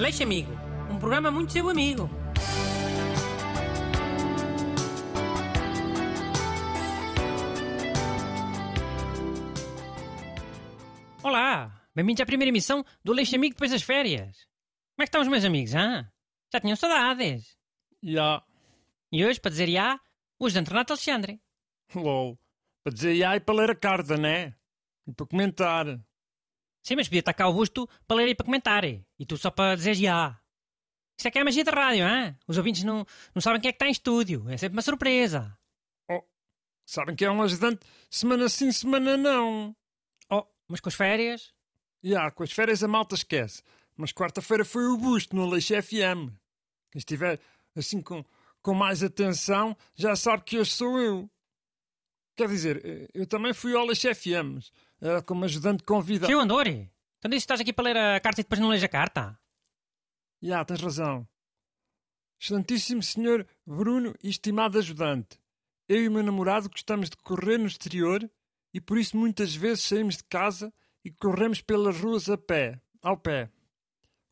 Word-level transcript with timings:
Aleixo 0.00 0.22
Amigo, 0.22 0.50
um 0.90 0.98
programa 0.98 1.30
muito 1.30 1.52
seu 1.52 1.68
amigo. 1.68 2.08
Olá, 11.22 11.70
bem-vindos 11.94 12.22
à 12.22 12.24
primeira 12.24 12.48
emissão 12.48 12.82
do 13.04 13.12
Aleixo 13.12 13.36
Amigo 13.36 13.54
depois 13.54 13.70
das 13.72 13.82
férias. 13.82 14.46
Como 14.96 15.02
é 15.02 15.04
que 15.04 15.08
estão 15.08 15.20
os 15.20 15.28
meus 15.28 15.44
amigos, 15.44 15.74
hã? 15.74 16.10
Já 16.50 16.60
tinham 16.60 16.76
saudades. 16.76 17.58
Ya, 18.02 18.42
E 19.12 19.22
hoje, 19.22 19.38
para 19.38 19.50
dizer 19.50 19.68
já, 19.68 20.00
o 20.38 20.46
ajudante 20.46 20.70
Renato 20.70 20.94
Alexandre. 20.94 21.42
lol. 21.94 22.38
Para 22.82 22.94
dizer 22.94 23.16
ya 23.16 23.36
e 23.36 23.40
para 23.40 23.54
ler 23.54 23.70
a 23.72 23.74
carta, 23.74 24.16
né? 24.16 24.54
E 25.06 25.12
para 25.12 25.26
comentar. 25.26 26.00
Sim, 26.82 26.96
mas 26.96 27.08
podia 27.08 27.20
estar 27.20 27.34
cá 27.34 27.48
o 27.48 27.52
busto 27.52 27.88
para 28.06 28.16
ler 28.16 28.28
e 28.28 28.34
para 28.34 28.46
comentar. 28.46 28.84
E 28.84 29.26
tu 29.26 29.36
só 29.36 29.50
para 29.50 29.76
dizer 29.76 29.94
já. 29.94 30.40
Isto 31.18 31.28
é 31.28 31.30
que 31.30 31.38
é 31.38 31.42
a 31.42 31.44
magia 31.44 31.62
da 31.62 31.72
rádio, 31.72 32.06
hã? 32.06 32.34
Os 32.46 32.56
ouvintes 32.56 32.82
não, 32.82 33.06
não 33.34 33.42
sabem 33.42 33.60
quem 33.60 33.68
é 33.68 33.72
que 33.72 33.76
está 33.76 33.86
em 33.86 33.90
estúdio. 33.90 34.48
É 34.48 34.56
sempre 34.56 34.76
uma 34.76 34.82
surpresa. 34.82 35.54
Oh, 36.10 36.22
sabem 36.86 37.14
que 37.14 37.24
é 37.24 37.30
um 37.30 37.42
ajudante 37.42 37.84
semana 38.08 38.48
sim, 38.48 38.72
semana 38.72 39.16
não. 39.18 39.76
Oh, 40.30 40.46
mas 40.66 40.80
com 40.80 40.88
as 40.88 40.94
férias? 40.94 41.52
Ya, 42.02 42.30
com 42.30 42.42
as 42.42 42.52
férias 42.52 42.82
a 42.82 42.88
malta 42.88 43.14
esquece. 43.14 43.62
Mas 43.94 44.12
quarta-feira 44.12 44.64
foi 44.64 44.86
o 44.86 44.96
busto 44.96 45.36
no 45.36 45.46
Leixo 45.46 45.74
FM. 45.82 46.32
Quem 46.90 46.98
estiver 46.98 47.38
assim 47.76 48.00
com, 48.00 48.24
com 48.62 48.72
mais 48.72 49.02
atenção 49.02 49.76
já 49.94 50.16
sabe 50.16 50.42
que 50.42 50.58
hoje 50.58 50.70
sou 50.70 50.98
eu. 50.98 51.30
Quer 52.34 52.48
dizer, 52.48 52.80
eh, 52.82 53.08
eu 53.12 53.26
também 53.26 53.52
fui 53.52 53.76
ao 53.76 53.84
Leixo 53.84 54.08
FM, 54.14 54.64
como 55.26 55.44
ajudante 55.44 55.82
convidado. 55.82 56.30
Seu 56.30 56.40
Andor, 56.40 56.66
então 56.68 57.28
disse 57.28 57.30
que 57.30 57.36
estás 57.36 57.60
aqui 57.60 57.72
para 57.72 57.84
ler 57.84 57.96
a 57.96 58.20
carta 58.20 58.40
e 58.40 58.44
depois 58.44 58.60
não 58.60 58.68
lês 58.68 58.82
a 58.82 58.88
carta? 58.88 59.38
Já, 60.42 60.64
tens 60.64 60.80
razão. 60.80 61.28
Excelentíssimo 62.40 63.02
senhor 63.02 63.46
Bruno 63.66 64.14
e 64.22 64.30
estimado 64.30 64.78
ajudante, 64.78 65.38
eu 65.88 66.04
e 66.04 66.08
o 66.08 66.12
meu 66.12 66.22
namorado 66.22 66.70
gostamos 66.70 67.10
de 67.10 67.16
correr 67.16 67.58
no 67.58 67.66
exterior 67.66 68.30
e 68.72 68.80
por 68.80 68.96
isso 68.96 69.16
muitas 69.16 69.54
vezes 69.54 69.84
saímos 69.84 70.18
de 70.18 70.24
casa 70.24 70.72
e 71.04 71.10
corremos 71.10 71.60
pelas 71.60 71.98
ruas 72.00 72.30
a 72.30 72.38
pé, 72.38 72.80
ao 73.02 73.16
pé. 73.16 73.50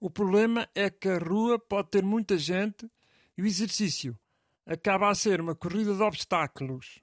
O 0.00 0.08
problema 0.08 0.68
é 0.74 0.88
que 0.88 1.08
a 1.08 1.18
rua 1.18 1.58
pode 1.58 1.90
ter 1.90 2.04
muita 2.04 2.38
gente 2.38 2.88
e 3.36 3.42
o 3.42 3.46
exercício 3.46 4.16
acaba 4.64 5.10
a 5.10 5.14
ser 5.14 5.40
uma 5.40 5.54
corrida 5.54 5.94
de 5.94 6.02
obstáculos. 6.02 7.02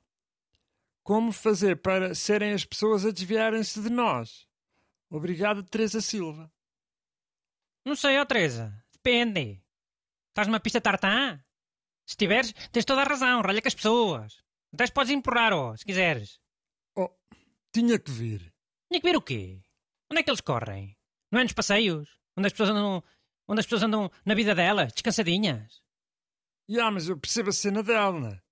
Como 1.06 1.32
fazer 1.32 1.84
para 1.84 2.16
serem 2.16 2.52
as 2.54 2.66
pessoas 2.66 3.06
a 3.06 3.12
desviarem-se 3.12 3.80
de 3.80 3.92
nós? 3.92 4.48
Obrigado, 5.08 5.62
Teresa 5.62 6.02
Silva. 6.02 6.52
Não 7.86 7.96
sei, 7.96 8.18
ó 8.18 8.26
Teresa. 8.26 8.84
Depende. 8.92 9.64
Estás 10.30 10.48
numa 10.48 10.60
pista 10.60 10.82
tartã? 10.82 11.38
Se 12.08 12.14
estiveres, 12.14 12.54
tens 12.72 12.86
toda 12.86 13.02
a 13.02 13.06
razão. 13.06 13.44
Ralha 13.44 13.62
com 13.62 13.68
as 13.68 13.76
pessoas. 13.76 14.44
Até 14.74 14.88
podes 14.88 15.12
empurrar, 15.12 15.54
ó, 15.54 15.78
se 15.78 15.86
quiseres. 15.86 16.40
Oh, 16.98 17.12
tinha 17.72 18.00
que 18.00 18.10
vir. 18.10 18.52
Tinha 18.90 19.00
que 19.00 19.08
ver 19.08 19.16
o 19.16 19.22
quê? 19.22 19.62
Onde 20.12 20.22
é 20.22 20.24
que 20.24 20.32
eles 20.32 20.42
correm? 20.42 20.98
Não 21.32 21.40
é 21.40 21.44
nos 21.44 21.54
passeios? 21.54 22.20
Onde 22.36 22.48
as 22.48 22.54
pessoas 22.54 22.72
andam, 22.72 23.04
onde 23.48 23.60
as 23.60 23.68
pessoas 23.68 23.84
andam 23.84 24.12
na 24.26 24.34
vida 24.34 24.56
delas, 24.56 24.92
descansadinhas? 24.92 25.84
Ya, 26.68 26.90
mas 26.90 27.08
eu 27.08 27.20
percebo 27.20 27.50
a 27.50 27.54
cena 27.54 27.84
dela? 27.84 28.44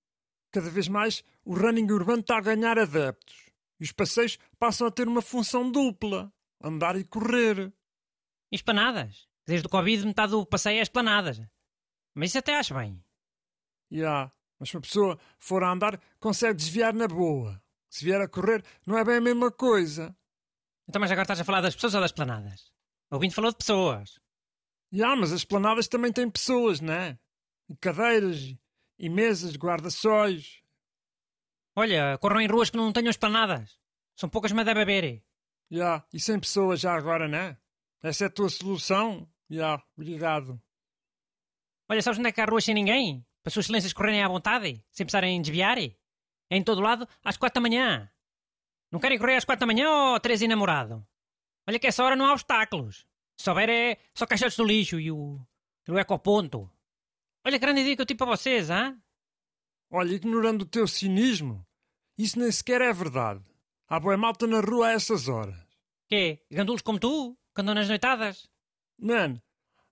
Cada 0.54 0.70
vez 0.70 0.88
mais 0.88 1.24
o 1.44 1.56
running 1.56 1.92
urbano 1.92 2.22
está 2.22 2.38
a 2.38 2.42
ganhar 2.42 2.78
adeptos. 2.78 3.36
E 3.80 3.84
os 3.84 3.92
passeios 3.92 4.38
passam 4.60 4.86
a 4.86 4.92
ter 4.92 5.08
uma 5.08 5.22
função 5.22 5.70
dupla. 5.70 6.32
Andar 6.62 6.96
e 6.96 7.04
correr. 7.04 7.74
E 8.52 8.56
esplanadas? 8.56 9.28
Desde 9.48 9.66
o 9.66 9.70
Covid 9.70 10.06
metade 10.06 10.32
do 10.32 10.46
passeio 10.46 10.78
é 10.78 10.84
esplanadas. 10.84 11.42
Mas 12.14 12.30
isso 12.30 12.38
até 12.38 12.56
acho 12.56 12.76
bem. 12.76 13.04
Ya, 13.92 14.32
mas 14.60 14.70
se 14.70 14.78
uma 14.78 14.82
pessoa 14.82 15.20
for 15.40 15.64
a 15.64 15.72
andar, 15.72 16.00
consegue 16.20 16.54
desviar 16.54 16.94
na 16.94 17.08
boa. 17.08 17.60
Se 17.90 18.06
vier 18.06 18.22
a 18.22 18.28
correr, 18.28 18.64
não 18.86 18.98
é 18.98 19.04
bem 19.04 19.18
a 19.18 19.22
mesma 19.22 19.52
coisa. 19.52 20.16
Então, 20.88 21.00
mas 21.00 21.12
agora 21.12 21.24
estás 21.24 21.42
a 21.42 21.44
falar 21.44 21.62
das 21.62 21.74
pessoas 21.74 21.96
ou 21.96 22.02
das 22.02 22.12
planadas? 22.12 22.72
O 23.10 23.16
ouvinte 23.16 23.34
falou 23.34 23.52
de 23.52 23.58
pessoas. 23.58 24.20
Ya, 24.94 25.16
mas 25.16 25.32
as 25.32 25.44
planadas 25.44 25.88
também 25.88 26.14
têm 26.14 26.30
pessoas, 26.30 26.80
né? 26.80 27.18
E 27.68 27.76
cadeiras, 27.76 28.56
e- 28.98 29.10
mesas, 29.10 29.56
guarda-sóis. 29.56 30.62
Olha, 31.76 32.18
corram 32.20 32.42
em 32.42 32.48
ruas 32.48 32.70
que 32.70 32.78
não 32.78 32.92
tenham 32.94 33.10
esplanadas. 33.10 33.80
São 34.16 34.30
poucas, 34.30 34.52
mas 34.52 34.66
deve 34.66 34.82
haver. 34.82 35.24
Ya, 35.72 36.06
e 36.14 36.20
sem 36.20 36.40
pessoas 36.40 36.80
já 36.80 36.94
agora, 36.94 37.28
né? 37.28 37.58
Essa 38.02 38.26
é 38.26 38.28
a 38.28 38.30
tua 38.30 38.50
solução? 38.50 39.28
Ya, 39.50 39.82
obrigado. 39.98 40.62
Olha, 41.90 42.02
sabes 42.02 42.20
onde 42.20 42.30
é 42.30 42.32
que 42.32 42.42
há 42.42 42.46
ruas 42.46 42.64
sem 42.64 42.76
ninguém? 42.76 43.26
Para 43.42 43.50
as 43.50 43.54
suas 43.54 43.66
excelências 43.66 43.94
correrem 43.94 44.24
à 44.24 44.28
vontade, 44.28 44.84
sem 44.92 45.06
precisarem 45.06 45.42
desviar? 45.42 45.78
É 45.80 45.94
em 46.52 46.64
todo 46.64 46.82
lado, 46.82 47.08
às 47.24 47.38
quatro 47.38 47.56
da 47.56 47.68
manhã. 47.68 48.10
Não 48.92 49.00
querem 49.00 49.18
correr 49.18 49.36
às 49.36 49.46
quatro 49.46 49.62
da 49.66 49.74
manhã 49.74 49.90
ou 49.90 50.20
três 50.20 50.42
e 50.42 50.48
namorado? 50.48 51.06
Olha 51.68 51.80
que 51.80 51.88
essa 51.88 52.04
hora 52.04 52.16
não 52.16 52.26
há 52.26 52.34
obstáculos. 52.34 53.08
Se 53.38 53.50
houver 53.50 53.70
é 53.70 53.98
só 54.14 54.26
caixotes 54.28 54.56
do 54.58 54.64
lixo 54.64 55.00
e 55.00 55.12
o, 55.12 55.40
e 55.88 55.92
o 55.92 55.98
ecoponto. 55.98 56.70
Olha 57.46 57.60
que 57.60 57.66
grande 57.66 57.82
ideia 57.82 57.96
que 57.96 58.02
eu 58.02 58.06
tive 58.06 58.18
para 58.18 58.28
vocês, 58.36 58.70
hã? 58.70 58.98
Olha, 59.92 60.14
ignorando 60.14 60.62
o 60.62 60.66
teu 60.66 60.88
cinismo, 60.88 61.66
isso 62.18 62.40
nem 62.40 62.52
sequer 62.52 62.82
é 62.82 62.94
verdade. 62.94 63.44
Há 63.88 64.00
boa 64.00 64.18
malta 64.18 64.48
na 64.48 64.62
rua 64.62 64.88
a 64.88 64.92
essas 64.92 65.28
horas. 65.28 65.56
Quê? 66.08 66.40
Gandulos 66.50 66.82
como 66.82 67.00
tu? 67.00 67.38
Que 67.54 67.62
andam 67.62 67.76
nas 67.76 67.88
noitadas? 67.88 68.50
Mano, 68.98 69.42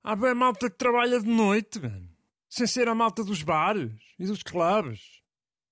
há 0.04 0.16
boa 0.16 0.34
malta 0.34 0.70
que 0.70 0.78
trabalha 0.78 1.20
de 1.20 1.28
noite, 1.28 1.80
mano. 1.80 2.10
Sem 2.50 2.68
ser 2.68 2.88
a 2.88 2.96
malta 2.96 3.24
dos 3.24 3.44
bares 3.44 3.94
e 4.18 4.26
dos 4.26 4.44
clubes. 4.44 5.22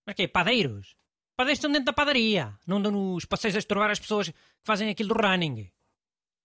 Mas 0.05 0.15
quê? 0.15 0.27
Padeiros? 0.27 0.95
Padeiros 1.35 1.57
estão 1.57 1.71
dentro 1.71 1.85
da 1.85 1.93
padaria. 1.93 2.57
Não 2.67 2.77
andam 2.77 2.91
nos 2.91 3.25
passeios 3.25 3.55
a 3.55 3.59
estorbar 3.59 3.89
as 3.89 3.99
pessoas 3.99 4.29
que 4.29 4.35
fazem 4.63 4.89
aquilo 4.89 5.13
do 5.13 5.21
running. 5.21 5.71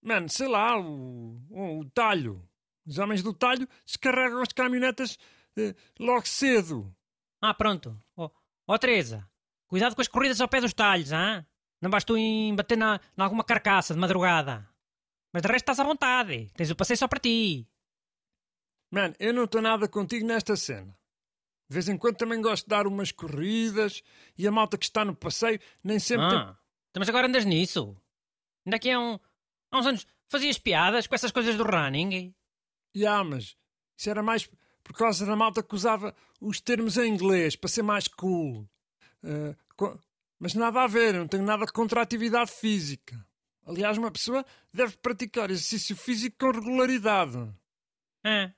Mano, 0.01 0.29
sei 0.29 0.47
lá, 0.47 0.79
o, 0.79 1.41
o, 1.49 1.79
o 1.79 1.89
talho. 1.89 2.47
Os 2.85 2.97
homens 2.97 3.23
do 3.23 3.33
talho 3.33 3.67
descarregam 3.85 4.41
as 4.41 4.53
caminhonetas 4.53 5.17
eh, 5.57 5.75
logo 5.99 6.27
cedo. 6.27 6.95
Ah, 7.41 7.53
pronto. 7.53 7.99
Ó 8.15 8.29
oh, 8.67 8.79
Teresa, 8.79 9.29
cuidado 9.67 9.95
com 9.95 10.01
as 10.01 10.07
corridas 10.07 10.41
ao 10.41 10.47
pé 10.47 10.61
dos 10.61 10.73
talhos, 10.73 11.11
hã? 11.11 11.45
Não 11.81 11.89
vais 11.89 12.03
tu 12.03 12.17
em 12.17 12.55
bater 12.55 12.77
na, 12.77 12.99
na 13.15 13.23
alguma 13.23 13.43
carcaça 13.43 13.93
de 13.93 13.99
madrugada. 13.99 14.67
Mas 15.33 15.41
de 15.41 15.47
resto 15.47 15.63
estás 15.63 15.79
à 15.79 15.83
vontade. 15.83 16.49
Tens 16.55 16.71
o 16.71 16.75
passeio 16.75 16.97
só 16.97 17.07
para 17.07 17.19
ti. 17.19 17.67
Mano, 18.91 19.15
eu 19.19 19.33
não 19.33 19.43
estou 19.43 19.61
nada 19.61 19.87
contigo 19.87 20.25
nesta 20.25 20.55
cena. 20.55 20.97
De 21.69 21.73
vez 21.73 21.89
em 21.89 21.97
quando 21.97 22.17
também 22.17 22.41
gosto 22.41 22.63
de 22.63 22.69
dar 22.69 22.87
umas 22.87 23.11
corridas 23.11 24.03
e 24.37 24.47
a 24.47 24.51
malta 24.51 24.77
que 24.77 24.85
está 24.85 25.03
no 25.03 25.15
passeio 25.15 25.59
nem 25.83 25.99
sempre 25.99 26.29
tem 26.29 26.37
Ah, 26.37 26.57
então, 26.89 27.01
mas 27.01 27.09
agora 27.09 27.27
andas 27.27 27.43
nisso. 27.43 27.97
Ainda 28.65 28.77
aqui 28.77 28.89
há, 28.89 28.99
um, 28.99 29.19
há 29.71 29.79
uns 29.79 29.85
anos 29.85 30.07
fazias 30.29 30.57
piadas 30.57 31.07
com 31.07 31.15
essas 31.15 31.31
coisas 31.31 31.55
do 31.55 31.63
running. 31.63 32.33
Ya, 32.95 33.23
mas 33.23 33.55
isso 33.97 34.09
era 34.09 34.23
mais 34.23 34.49
por 34.83 34.93
causa 34.95 35.25
da 35.25 35.35
malta 35.35 35.61
que 35.63 35.75
usava 35.75 36.15
os 36.39 36.61
termos 36.61 36.97
em 36.97 37.11
inglês 37.11 37.55
para 37.55 37.69
ser 37.69 37.81
mais 37.83 38.07
cool. 38.07 38.67
Eh, 39.23 39.55
co- 39.75 39.99
mas 40.39 40.53
nada 40.53 40.83
a 40.83 40.87
ver, 40.87 41.13
não 41.13 41.27
tenho 41.27 41.43
nada 41.43 41.65
contra 41.67 41.99
a 41.99 42.03
atividade 42.03 42.51
física. 42.51 43.25
Aliás, 43.65 43.97
uma 43.97 44.11
pessoa 44.11 44.45
deve 44.71 44.95
praticar 44.97 45.49
exercício 45.49 45.95
físico 45.95 46.37
com 46.39 46.51
regularidade. 46.51 47.37
Ah, 48.23 48.53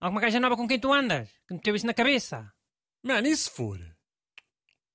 alguma 0.00 0.20
gaja 0.20 0.40
nova 0.40 0.56
com 0.56 0.66
quem 0.66 0.78
tu 0.80 0.92
andas? 0.92 1.28
Que 1.46 1.54
meteu 1.54 1.74
isso 1.76 1.86
na 1.86 1.94
cabeça? 1.94 2.52
Mano, 3.02 3.28
e 3.28 3.36
se 3.36 3.48
for? 3.48 3.78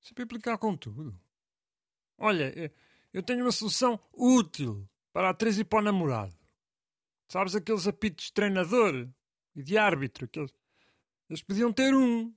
Sempre 0.02 0.26
implicar 0.26 0.58
com 0.58 0.76
tudo. 0.76 1.18
Olha, 2.18 2.54
eh, 2.56 2.72
eu 3.14 3.24
tenho 3.24 3.44
uma 3.46 3.52
solução 3.52 4.00
útil 4.14 4.88
para 5.14 5.28
a 5.28 5.32
atriz 5.32 5.58
e 5.58 5.64
para 5.64 5.80
o 5.80 5.82
namorado. 5.82 6.36
Sabes 7.28 7.56
aqueles 7.56 7.88
apitos 7.88 8.26
de 8.26 8.34
treinador 8.34 9.08
e 9.56 9.64
de 9.64 9.78
árbitro? 9.78 10.26
Aqueles... 10.26 10.52
Eles 11.30 11.42
podiam 11.42 11.74
ter 11.74 11.94
um. 11.94 12.34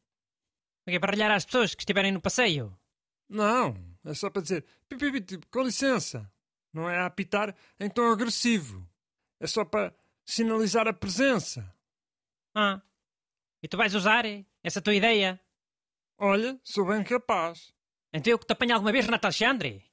É 0.87 0.99
para 0.99 1.12
ralhar 1.12 1.31
às 1.31 1.44
pessoas 1.44 1.75
que 1.75 1.82
estiverem 1.82 2.12
no 2.12 2.20
passeio. 2.20 2.76
Não, 3.29 3.76
é 4.05 4.14
só 4.14 4.31
para 4.31 4.40
dizer 4.40 4.64
tipo, 5.26 5.46
com 5.49 5.62
licença. 5.62 6.31
Não 6.73 6.88
é 6.88 6.99
a 6.99 7.06
apitar 7.06 7.55
em 7.79 7.90
tom 7.90 8.11
agressivo. 8.11 8.88
É 9.38 9.46
só 9.46 9.64
para 9.64 9.94
sinalizar 10.25 10.88
a 10.88 10.93
presença. 10.93 11.75
Ah, 12.55 12.81
e 13.62 13.69
tu 13.69 13.76
vais 13.76 13.94
usar 13.94 14.25
essa 14.62 14.81
tua 14.81 14.94
ideia? 14.94 15.41
Olha, 16.17 16.58
sou 16.64 16.87
bem 16.87 17.05
capaz. 17.05 17.73
Então 18.12 18.31
eu 18.31 18.38
que 18.38 18.46
te 18.46 18.52
apanho 18.52 18.75
alguma 18.75 18.93
vez, 18.93 19.05
Renato 19.05 19.26
Alexandre? 19.26 19.84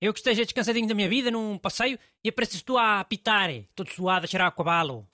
Eu 0.00 0.14
que 0.14 0.18
esteja 0.20 0.44
descansadinho 0.44 0.88
da 0.88 0.94
minha 0.94 1.08
vida 1.08 1.30
num 1.30 1.58
passeio 1.58 1.98
e 2.24 2.30
apareces 2.30 2.62
tu 2.62 2.78
a 2.78 3.00
apitar, 3.00 3.50
todo 3.74 3.90
suado, 3.90 4.24
a 4.24 4.26
cheirar 4.26 4.48
a 4.48 4.50
cavalo. 4.50 5.06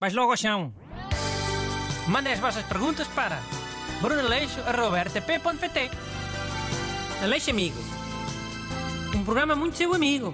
Vais 0.00 0.14
logo 0.14 0.30
ao 0.30 0.36
chão. 0.36 0.74
Mandem 2.08 2.32
as 2.32 2.40
vossas 2.40 2.64
perguntas 2.64 3.06
para 3.08 3.42
brunaleixo.rtp.pt 4.00 5.90
Aleixo 7.22 7.50
Amigo. 7.50 7.78
Um 9.14 9.22
programa 9.22 9.54
muito 9.54 9.76
seu 9.76 9.92
amigo. 9.94 10.32